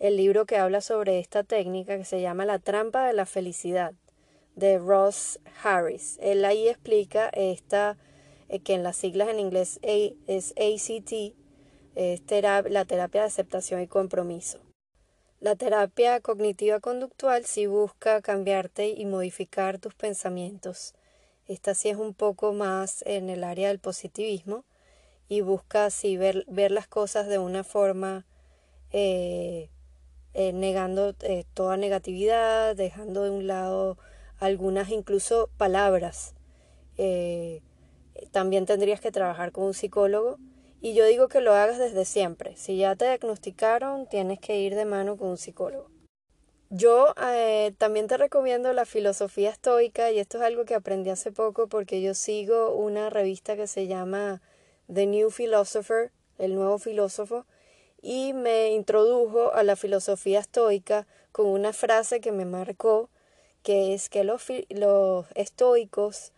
el 0.00 0.16
libro 0.16 0.46
que 0.46 0.56
habla 0.56 0.80
sobre 0.80 1.20
esta 1.20 1.44
técnica 1.44 1.96
que 1.96 2.04
se 2.04 2.20
llama 2.20 2.44
La 2.44 2.58
trampa 2.58 3.06
de 3.06 3.12
la 3.12 3.24
felicidad 3.24 3.94
de 4.56 4.78
Ross 4.78 5.38
Harris. 5.62 6.18
Él 6.20 6.44
ahí 6.44 6.66
explica 6.66 7.28
esta 7.28 7.96
eh, 8.48 8.58
que 8.58 8.74
en 8.74 8.82
las 8.82 8.96
siglas 8.96 9.28
en 9.28 9.38
inglés 9.38 9.78
es 9.82 10.50
ACT, 10.56 11.36
es 11.94 12.22
la 12.68 12.84
terapia 12.84 13.20
de 13.20 13.26
aceptación 13.28 13.80
y 13.80 13.86
compromiso. 13.86 14.58
La 15.38 15.54
terapia 15.54 16.18
cognitiva 16.18 16.80
conductual 16.80 17.44
sí 17.44 17.66
busca 17.66 18.20
cambiarte 18.22 18.88
y 18.88 19.06
modificar 19.06 19.78
tus 19.78 19.94
pensamientos 19.94 20.94
esta 21.50 21.74
sí 21.74 21.88
es 21.88 21.96
un 21.96 22.14
poco 22.14 22.52
más 22.52 23.02
en 23.08 23.28
el 23.28 23.42
área 23.42 23.68
del 23.68 23.80
positivismo 23.80 24.64
y 25.28 25.40
busca 25.40 25.86
así 25.86 26.16
ver, 26.16 26.44
ver 26.46 26.70
las 26.70 26.86
cosas 26.86 27.26
de 27.26 27.40
una 27.40 27.64
forma 27.64 28.24
eh, 28.92 29.68
eh, 30.34 30.52
negando 30.52 31.14
eh, 31.20 31.44
toda 31.54 31.76
negatividad, 31.76 32.76
dejando 32.76 33.24
de 33.24 33.30
un 33.30 33.46
lado 33.46 33.98
algunas 34.38 34.90
incluso 34.90 35.50
palabras. 35.56 36.34
también 38.32 38.66
tendrías 38.66 39.00
que 39.00 39.10
trabajar 39.12 39.52
con 39.52 39.64
un 39.64 39.74
psicólogo 39.74 40.38
y 40.82 40.94
yo 40.94 41.04
digo 41.04 41.28
que 41.28 41.40
lo 41.40 41.54
hagas 41.54 41.78
desde 41.78 42.04
siempre. 42.04 42.56
Si 42.56 42.76
ya 42.76 42.96
te 42.96 43.06
diagnosticaron, 43.06 44.06
tienes 44.06 44.38
que 44.38 44.58
ir 44.60 44.74
de 44.74 44.84
mano 44.84 45.16
con 45.16 45.28
un 45.28 45.36
psicólogo. 45.36 45.90
Yo 46.72 47.14
eh, 47.20 47.74
también 47.78 48.06
te 48.06 48.16
recomiendo 48.16 48.72
la 48.72 48.84
filosofía 48.84 49.50
estoica 49.50 50.12
y 50.12 50.20
esto 50.20 50.38
es 50.38 50.44
algo 50.44 50.64
que 50.64 50.76
aprendí 50.76 51.10
hace 51.10 51.32
poco 51.32 51.66
porque 51.66 52.00
yo 52.00 52.14
sigo 52.14 52.74
una 52.76 53.10
revista 53.10 53.56
que 53.56 53.66
se 53.66 53.88
llama 53.88 54.40
The 54.92 55.06
New 55.06 55.30
Philosopher, 55.30 56.12
el 56.38 56.54
nuevo 56.54 56.78
filósofo, 56.78 57.44
y 58.02 58.32
me 58.32 58.70
introdujo 58.70 59.52
a 59.52 59.62
la 59.62 59.76
filosofía 59.76 60.40
estoica 60.40 61.06
con 61.32 61.46
una 61.46 61.72
frase 61.72 62.20
que 62.20 62.32
me 62.32 62.44
marcó, 62.44 63.08
que 63.62 63.94
es 63.94 64.08
que 64.08 64.24
los, 64.24 64.44
los 64.70 65.26
estoicos 65.34 66.32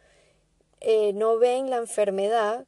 eh, 0.81 1.12
no 1.12 1.38
ven 1.38 1.71
la 1.71 1.76
enfermedad 1.76 2.66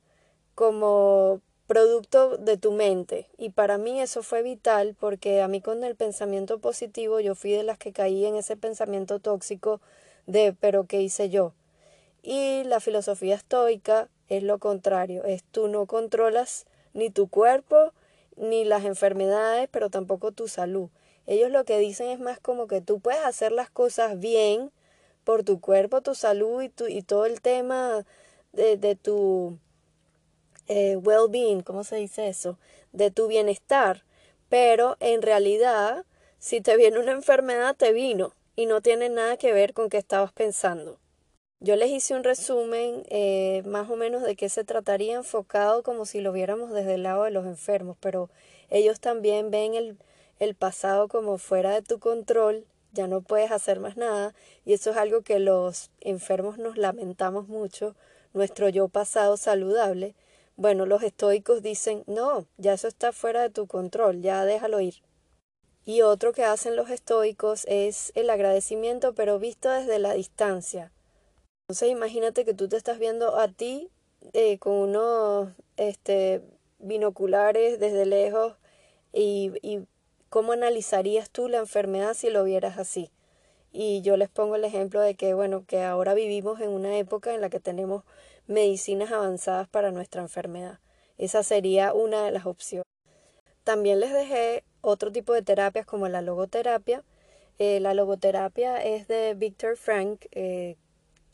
como 0.55 1.41
producto 1.67 2.37
de 2.37 2.57
tu 2.57 2.73
mente. 2.73 3.27
Y 3.39 3.51
para 3.51 3.79
mí 3.79 4.01
eso 4.01 4.23
fue 4.23 4.43
vital 4.43 4.95
porque 4.99 5.43
a 5.43 5.49
mí 5.49 5.61
con 5.61 5.83
el 5.83 5.97
pensamiento 5.97 6.59
positivo 6.59 7.21
yo 7.21 7.35
fui 7.35 7.53
de 7.53 7.65
las 7.65 7.79
que 7.79 7.93
caí 7.93 8.25
en 8.25 8.37
ese 8.37 8.57
pensamiento 8.57 9.19
tóxico 9.19 9.81
de 10.27 10.55
pero 10.59 10.85
¿qué 10.85 11.01
hice 11.03 11.31
yo? 11.31 11.53
Y 12.23 12.65
la 12.65 12.81
filosofía 12.81 13.35
estoica 13.35 14.09
es 14.29 14.43
lo 14.43 14.59
contrario, 14.59 15.25
es 15.25 15.43
tú 15.45 15.69
no 15.69 15.87
controlas 15.87 16.67
ni 16.95 17.11
tu 17.11 17.29
cuerpo 17.29 17.93
ni 18.37 18.65
las 18.65 18.85
enfermedades, 18.85 19.69
pero 19.71 19.91
tampoco 19.91 20.33
tu 20.33 20.49
salud. 20.49 20.89
Ellos 21.27 21.51
lo 21.51 21.65
que 21.65 21.79
dicen 21.79 22.09
es 22.09 22.21
más 22.21 22.39
como 22.41 22.67
que 22.67 22.81
tú 22.81 23.01
puedes 23.01 23.25
hacer 23.25 23.53
las 23.53 23.71
cosas 23.71 24.19
bien 24.19 24.71
por 25.25 25.45
tu 25.45 25.61
cuerpo, 25.61 26.03
tu 26.03 26.15
salud 26.15 26.63
y, 26.63 26.69
tu, 26.69 26.87
y 26.87 27.03
todo 27.03 27.27
el 27.27 27.41
tema 27.41 28.05
de, 28.53 28.77
de 28.77 28.95
tu 28.95 29.59
eh, 30.69 30.97
well-being, 30.97 31.63
¿cómo 31.63 31.85
se 31.85 31.97
dice 31.97 32.29
eso? 32.29 32.59
De 32.93 33.11
tu 33.11 33.27
bienestar. 33.27 34.05
Pero 34.49 34.97
en 35.01 35.23
realidad, 35.23 36.05
si 36.39 36.61
te 36.61 36.77
viene 36.77 36.99
una 36.99 37.13
enfermedad, 37.13 37.75
te 37.77 37.93
vino 37.93 38.35
y 38.57 38.67
no 38.67 38.81
tiene 38.81 39.09
nada 39.09 39.37
que 39.37 39.53
ver 39.53 39.73
con 39.73 39.89
qué 39.89 39.99
estabas 39.99 40.33
pensando. 40.33 40.99
Yo 41.65 41.77
les 41.77 41.91
hice 41.91 42.15
un 42.15 42.25
resumen 42.25 43.05
eh, 43.09 43.63
más 43.65 43.89
o 43.89 43.97
menos 43.97 44.23
de 44.23 44.37
qué 44.37 44.51
se 44.51 44.65
trataría 44.65 45.15
enfocado 45.15 45.83
como 45.83 46.05
si 46.05 46.21
lo 46.21 46.31
viéramos 46.31 46.71
desde 46.73 46.97
el 46.97 47.05
lado 47.05 47.23
de 47.23 47.31
los 47.31 47.47
enfermos, 47.47 47.97
pero 48.01 48.29
ellos 48.69 49.01
también 49.01 49.51
ven 49.51 49.75
el, 49.75 49.97
el 50.39 50.55
pasado 50.55 51.09
como 51.09 51.39
fuera 51.39 51.71
de 51.73 51.81
tu 51.81 51.99
control, 52.01 52.67
ya 52.93 53.07
no 53.07 53.23
puedes 53.23 53.51
hacer 53.51 53.81
más 53.81 53.97
nada 53.97 54.35
y 54.67 54.75
eso 54.75 54.91
es 54.91 54.99
algo 54.99 55.23
que 55.23 55.39
los 55.39 55.91
enfermos 56.03 56.59
nos 56.59 56.77
lamentamos 56.77 57.49
mucho, 57.49 57.97
nuestro 58.35 58.69
yo 58.69 58.89
pasado 58.89 59.39
saludable, 59.39 60.15
bueno, 60.57 60.85
los 60.85 61.03
estoicos 61.03 61.63
dicen, 61.63 62.05
no, 62.07 62.45
ya 62.59 62.75
eso 62.75 62.89
está 62.89 63.11
fuera 63.11 63.41
de 63.41 63.49
tu 63.49 63.67
control, 63.67 64.21
ya 64.21 64.45
déjalo 64.45 64.83
ir. 64.83 64.97
Y 65.87 66.03
otro 66.03 66.35
que 66.35 66.45
hacen 66.45 66.77
los 66.77 66.91
estoicos 66.91 67.65
es 67.69 68.13
el 68.17 68.29
agradecimiento, 68.29 69.15
pero 69.15 69.39
visto 69.39 69.71
desde 69.71 69.99
la 69.99 70.13
distancia. 70.13 70.93
Entonces 71.69 71.91
imagínate 71.91 72.45
que 72.45 72.53
tú 72.53 72.69
te 72.69 72.77
estás 72.77 72.99
viendo 72.99 73.39
a 73.39 73.49
ti 73.49 73.91
eh, 74.35 74.59
con 74.59 74.75
unos 74.75 75.49
este, 75.79 76.43
binoculares 76.79 77.81
desde 77.81 78.05
lejos 78.05 78.55
y, 79.15 79.51
y 79.63 79.87
cómo 80.29 80.53
analizarías 80.53 81.31
tú 81.31 81.49
la 81.49 81.59
enfermedad 81.59 82.13
si 82.13 82.29
lo 82.29 82.45
vieras 82.45 82.79
así. 82.79 83.11
Y 83.73 84.03
yo 84.03 84.17
les 84.19 84.29
pongo 84.29 84.57
el 84.57 84.65
ejemplo 84.65 85.01
de 85.01 85.15
que, 85.15 85.33
bueno, 85.33 85.65
que 85.67 85.83
ahora 85.83 86.13
vivimos 86.13 86.61
en 86.61 86.69
una 86.69 86.99
época 86.99 87.35
en 87.35 87.41
la 87.41 87.49
que 87.49 87.61
tenemos 87.61 88.05
medicinas 88.47 89.11
avanzadas 89.11 89.67
para 89.67 89.91
nuestra 89.91 90.21
enfermedad. 90.21 90.81
Esa 91.17 91.43
sería 91.43 91.95
una 91.95 92.25
de 92.25 92.31
las 92.31 92.47
opciones. 92.47 92.85
También 93.65 94.01
les 94.01 94.13
dejé 94.13 94.65
otro 94.83 95.11
tipo 95.11 95.33
de 95.33 95.43
terapias 95.43 95.87
como 95.87 96.09
la 96.09 96.21
logoterapia. 96.21 97.03
Eh, 97.59 97.81
la 97.81 97.95
logoterapia 97.95 98.85
es 98.85 99.09
de 99.09 99.35
Viktor 99.35 99.77
Frank, 99.77 100.27
eh, 100.33 100.77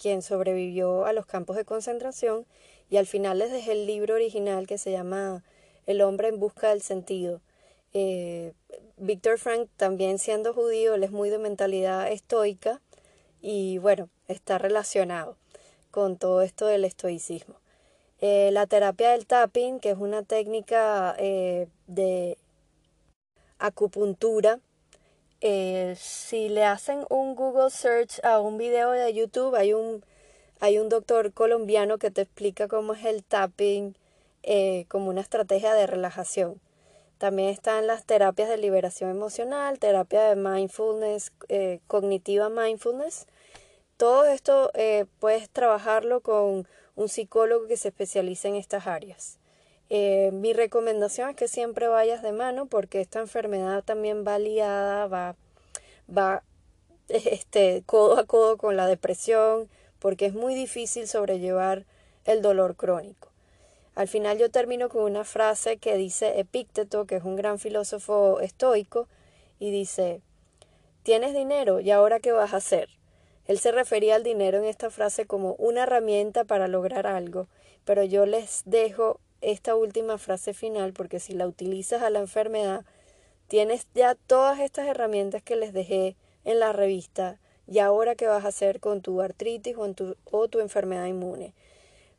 quien 0.01 0.23
sobrevivió 0.23 1.05
a 1.05 1.13
los 1.13 1.27
campos 1.27 1.57
de 1.57 1.65
concentración 1.65 2.47
y 2.89 2.97
al 2.97 3.07
final 3.07 3.39
les 3.39 3.53
dejé 3.53 3.73
el 3.73 3.87
libro 3.87 4.15
original 4.15 4.67
que 4.67 4.79
se 4.79 4.91
llama 4.91 5.45
El 5.87 6.01
hombre 6.01 6.29
en 6.29 6.41
busca 6.41 6.71
del 6.71 6.83
sentido. 6.83 7.41
Eh, 7.93 8.53
Viktor 8.97 9.39
Frank, 9.39 9.69
también 9.77 10.19
siendo 10.19 10.55
judío, 10.55 10.95
él 10.95 11.05
es 11.05 11.11
muy 11.11 11.29
de 11.31 11.39
mentalidad 11.39 12.11
estoica 12.11 12.81
y 13.43 13.79
bueno, 13.79 14.09
está 14.29 14.59
relacionado 14.59 15.37
con 15.91 16.17
todo 16.17 16.43
esto 16.43 16.67
del 16.67 16.85
estoicismo. 16.85 17.57
Eh, 18.21 18.51
la 18.53 18.67
terapia 18.67 19.11
del 19.11 19.27
tapping, 19.27 19.81
que 19.81 19.91
es 19.91 19.99
una 19.99 20.23
técnica 20.23 21.15
eh, 21.19 21.69
de 21.87 22.37
acupuntura, 23.59 24.61
eh, 25.41 25.95
si 25.99 26.49
le 26.49 26.65
hacen 26.65 27.05
un 27.09 27.35
Google 27.35 27.71
search 27.71 28.25
a 28.25 28.41
un 28.41 28.59
video 28.59 28.91
de 28.91 29.13
YouTube, 29.13 29.55
hay 29.55 29.73
un, 29.73 30.05
hay 30.61 30.79
un 30.79 30.89
doctor 30.89 31.33
colombiano 31.33 31.99
que 31.99 32.11
te 32.11 32.23
explica 32.23 32.69
cómo 32.69 32.95
es 32.95 33.05
el 33.05 33.25
tapping 33.25 33.97
como 34.89 35.11
una 35.11 35.21
estrategia 35.21 35.75
de 35.75 35.87
relajación. 35.87 36.61
También 37.19 37.51
están 37.51 37.87
las 37.87 38.05
terapias 38.05 38.49
de 38.49 38.57
liberación 38.57 39.11
emocional, 39.11 39.79
terapia 39.79 40.23
de 40.23 40.37
mindfulness, 40.37 41.33
cognitiva 41.87 42.49
mindfulness. 42.49 43.27
Todo 43.99 44.25
esto 44.25 44.71
puedes 45.19 45.51
trabajarlo 45.51 46.21
con 46.21 46.67
un 46.97 47.09
psicólogo 47.09 47.67
que 47.67 47.77
se 47.77 47.89
especialice 47.89 48.49
en 48.49 48.57
estas 48.57 48.87
áreas. 48.87 49.40
Eh, 49.93 50.31
mi 50.33 50.53
recomendación 50.53 51.31
es 51.31 51.37
que 51.37 51.49
siempre 51.49 51.89
vayas 51.89 52.23
de 52.23 52.31
mano 52.31 52.67
porque 52.67 53.01
esta 53.01 53.19
enfermedad 53.19 53.83
también 53.83 54.25
va 54.25 54.39
liada, 54.39 55.09
va, 55.09 55.35
va 56.17 56.45
este, 57.09 57.83
codo 57.87 58.19
a 58.19 58.25
codo 58.25 58.57
con 58.57 58.77
la 58.77 58.87
depresión, 58.87 59.69
porque 59.99 60.27
es 60.27 60.33
muy 60.33 60.55
difícil 60.55 61.09
sobrellevar 61.09 61.85
el 62.25 62.41
dolor 62.41 62.77
crónico. 62.77 63.29
Al 63.97 64.07
final 64.07 64.39
yo 64.39 64.51
termino 64.51 64.89
con 64.89 65.03
una 65.03 65.25
frase 65.25 65.77
que 65.79 65.97
dice 65.97 66.39
Epícteto, 66.39 67.07
que 67.07 67.17
es 67.17 67.25
un 67.25 67.35
gran 67.37 67.59
filósofo 67.59 68.41
estoico, 68.41 69.09
y 69.59 69.73
dice, 69.73 70.23
tienes 71.03 71.35
dinero 71.35 71.81
y 71.81 71.91
ahora 71.91 72.21
qué 72.21 72.31
vas 72.31 72.55
a 72.55 72.59
hacer? 72.59 72.89
Él 73.47 73.59
se 73.59 73.73
refería 73.73 74.15
al 74.15 74.23
dinero 74.23 74.59
en 74.59 74.65
esta 74.65 74.91
frase 74.91 75.27
como 75.27 75.55
una 75.55 75.83
herramienta 75.83 76.45
para 76.45 76.69
lograr 76.69 77.09
algo, 77.09 77.49
pero 77.85 78.05
yo 78.05 78.25
les 78.25 78.63
dejo 78.65 79.19
esta 79.41 79.75
última 79.75 80.19
frase 80.19 80.55
final 80.55 80.93
porque 80.93 81.21
si 81.21 81.33
la 81.35 81.47
utilizas 81.47 82.03
a 82.03 82.11
la 82.11 82.21
enfermedad, 82.21 82.85
tienes 83.49 83.87
ya 83.95 84.15
todas 84.15 84.61
estas 84.61 84.87
herramientas 84.87 85.43
que 85.43 85.57
les 85.57 85.73
dejé 85.73 86.17
en 86.45 86.61
la 86.61 86.73
revista 86.73 87.39
y 87.67 87.79
ahora 87.79 88.15
qué 88.15 88.27
vas 88.27 88.45
a 88.45 88.49
hacer 88.49 88.81
con 88.81 89.01
tu 89.01 89.21
artritis 89.21 89.77
o, 89.77 89.93
tu, 89.93 90.17
o 90.31 90.49
tu 90.49 90.61
enfermedad 90.61 91.07
inmune. 91.07 91.55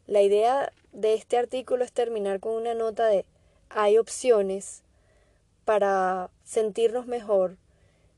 La 0.07 0.21
idea 0.21 0.71
de 0.93 1.13
este 1.13 1.37
artículo 1.37 1.83
es 1.83 1.91
terminar 1.91 2.39
con 2.39 2.53
una 2.53 2.73
nota 2.73 3.05
de 3.07 3.25
hay 3.69 3.97
opciones 3.97 4.83
para 5.65 6.29
sentirnos 6.43 7.07
mejor, 7.07 7.57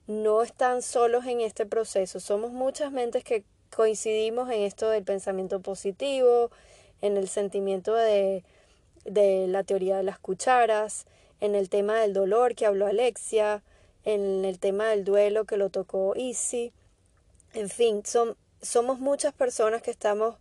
no 0.08 0.42
están 0.42 0.82
solos 0.82 1.26
en 1.26 1.42
este 1.42 1.66
proceso. 1.66 2.20
Somos 2.20 2.52
muchas 2.52 2.92
mentes 2.92 3.24
que 3.24 3.44
coincidimos 3.76 4.50
en 4.50 4.62
esto 4.62 4.90
del 4.90 5.04
pensamiento 5.04 5.62
positivo, 5.62 6.52
en 7.02 7.18
el 7.18 7.28
sentimiento 7.28 7.94
de, 7.94 8.44
de 9.06 9.48
la 9.48 9.64
teoría 9.64 9.98
de 9.98 10.04
las 10.04 10.20
cucharas, 10.20 11.06
en 11.40 11.56
el 11.56 11.70
tema 11.70 12.00
del 12.00 12.14
dolor 12.14 12.56
que 12.56 12.66
habló 12.66 12.88
Alexia, 12.88 13.64
en 14.06 14.46
el 14.46 14.60
tema 14.60 14.90
del 14.90 15.04
duelo 15.04 15.46
que 15.46 15.58
lo 15.58 15.70
tocó 15.70 16.16
Easy. 16.16 16.74
En 17.54 17.70
fin, 17.70 18.06
son, 18.06 18.38
somos 18.62 19.00
muchas 19.00 19.34
personas 19.34 19.82
que 19.82 19.92
estamos 19.92 20.38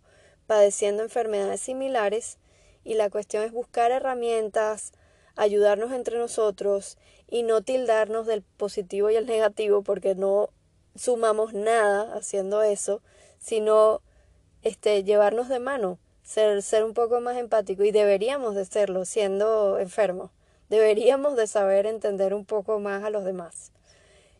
padeciendo 0.47 1.03
enfermedades 1.03 1.61
similares 1.61 2.37
y 2.83 2.95
la 2.95 3.09
cuestión 3.09 3.43
es 3.43 3.51
buscar 3.51 3.91
herramientas, 3.91 4.91
ayudarnos 5.35 5.91
entre 5.91 6.17
nosotros 6.17 6.97
y 7.29 7.43
no 7.43 7.61
tildarnos 7.61 8.27
del 8.27 8.41
positivo 8.41 9.09
y 9.09 9.15
el 9.15 9.25
negativo 9.25 9.81
porque 9.81 10.15
no 10.15 10.49
sumamos 10.95 11.53
nada 11.53 12.15
haciendo 12.15 12.61
eso, 12.61 13.01
sino 13.39 14.01
este 14.61 15.03
llevarnos 15.03 15.49
de 15.49 15.59
mano, 15.59 15.97
ser, 16.23 16.61
ser 16.61 16.83
un 16.83 16.93
poco 16.93 17.21
más 17.21 17.37
empático 17.37 17.83
y 17.83 17.91
deberíamos 17.91 18.55
de 18.55 18.65
serlo 18.65 19.05
siendo 19.05 19.79
enfermos. 19.79 20.31
Deberíamos 20.69 21.35
de 21.35 21.47
saber 21.47 21.85
entender 21.85 22.33
un 22.33 22.45
poco 22.45 22.79
más 22.79 23.03
a 23.03 23.09
los 23.09 23.23
demás. 23.25 23.71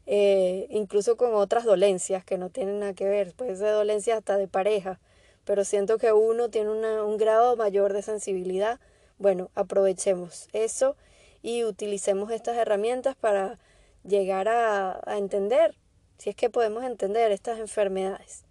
Eh, 0.06 0.68
incluso 0.70 1.16
con 1.16 1.36
otras 1.36 1.64
dolencias 1.64 2.26
que 2.26 2.38
no 2.38 2.50
tienen 2.50 2.80
nada 2.80 2.94
que 2.94 3.06
ver, 3.06 3.34
puede 3.34 3.56
ser 3.56 3.72
dolencias 3.72 4.18
hasta 4.18 4.38
de 4.38 4.48
pareja, 4.48 5.00
pero 5.46 5.64
siento 5.64 5.98
que 5.98 6.12
uno 6.12 6.50
tiene 6.50 6.70
un 6.70 7.18
grado 7.18 7.56
mayor 7.56 7.94
de 7.94 8.02
sensibilidad 8.02 8.80
bueno, 9.24 9.52
aprovechemos 9.56 10.50
eso 10.54 10.96
y 11.42 11.64
utilicemos 11.64 12.32
estas 12.32 12.58
herramientas 12.58 13.16
para 13.16 13.60
llegar 14.04 14.50
a, 14.50 15.02
entender, 15.18 15.76
si 16.18 16.30
es 16.30 16.36
que 16.36 16.50
podemos 16.50 16.84
entender 16.84 17.32
estas 17.32 17.60
enfermedades. 17.60 18.44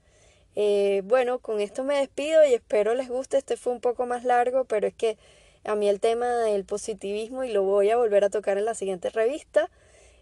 Eh, 0.55 1.03
bueno, 1.05 1.39
con 1.39 1.61
esto 1.61 1.85
me 1.85 1.97
despido 1.97 2.45
y 2.45 2.55
espero 2.55 2.95
les 2.95 3.09
guste. 3.09 3.39
Este 3.39 3.57
fue 3.57 3.73
un 3.73 3.81
poco 3.81 4.07
más 4.07 4.25
largo, 4.25 4.65
pero 4.65 4.87
es 4.87 4.95
que 4.95 5.17
a 5.65 5.75
mí 5.75 5.89
el 5.89 6.01
tema 6.01 6.27
del 6.27 6.65
positivismo 6.65 7.45
y 7.45 7.53
lo 7.53 7.63
voy 7.63 7.91
a 7.91 7.97
volver 7.97 8.25
a 8.25 8.31
tocar 8.31 8.59
en 8.59 8.65
la 8.65 8.75
siguiente 8.75 9.11
revista. 9.11 9.71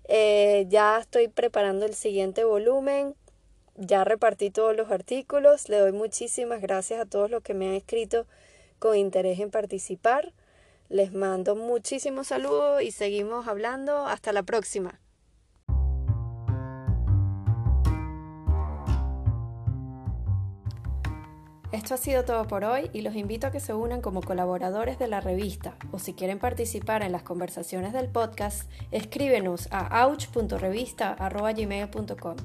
Eh, 0.09 0.67
ya 0.69 0.99
estoy 0.99 1.29
preparando 1.29 1.87
el 1.87 1.95
siguiente 1.95 2.45
volumen. 2.45 3.15
Ya 3.77 4.05
repartí 4.05 4.51
todos 4.51 4.77
los 4.77 4.91
artículos. 4.91 5.69
Le 5.69 5.79
doy 5.79 5.93
muchísimas 5.93 6.61
gracias 6.61 7.01
a 7.01 7.07
todos 7.07 7.31
los 7.31 7.43
que 7.43 7.55
me 7.55 7.69
han 7.69 7.75
escrito 7.75 8.27
con 8.79 8.97
interés 8.97 9.41
en 9.41 9.51
participar. 9.51 10.33
Les 10.89 11.13
mando 11.13 11.55
muchísimos 11.55 12.29
saludos 12.29 12.83
y 12.83 12.91
seguimos 12.91 13.47
hablando. 13.49 14.07
Hasta 14.07 14.33
la 14.33 14.43
próxima. 14.43 15.01
Esto 21.81 21.95
ha 21.95 21.97
sido 21.97 22.25
todo 22.27 22.47
por 22.47 22.63
hoy 22.65 22.91
y 22.93 23.01
los 23.01 23.17
invito 23.17 23.47
a 23.47 23.51
que 23.51 23.59
se 23.59 23.73
unan 23.73 24.03
como 24.03 24.21
colaboradores 24.21 24.99
de 24.99 25.09
la 25.09 25.23
revista 25.23 25.77
o 25.93 25.99
si 25.99 26.13
quieren 26.13 26.39
participar 26.39 27.03
en 27.03 27.11
las 27.11 27.23
conversaciones 27.23 27.95
del 27.95 28.07
podcast, 28.07 28.71
escríbenos 28.91 29.67
a 29.71 30.07
ouch.revista.gmail.com. 30.07 32.37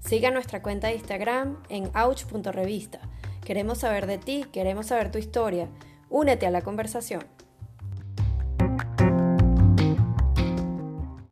Siga 0.00 0.30
nuestra 0.30 0.62
cuenta 0.62 0.86
de 0.86 0.94
Instagram 0.94 1.58
en 1.68 1.90
ouch.revista. 1.94 3.00
Queremos 3.44 3.76
saber 3.76 4.06
de 4.06 4.16
ti, 4.16 4.46
queremos 4.50 4.86
saber 4.86 5.12
tu 5.12 5.18
historia. 5.18 5.68
Únete 6.08 6.46
a 6.46 6.50
la 6.50 6.62
conversación. 6.62 7.26